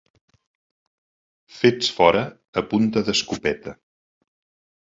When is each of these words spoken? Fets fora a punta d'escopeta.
Fets 1.57 1.91
fora 1.99 2.25
a 2.63 2.65
punta 2.73 3.07
d'escopeta. 3.11 3.75